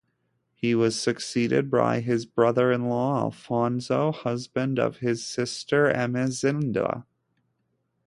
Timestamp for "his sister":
4.97-5.91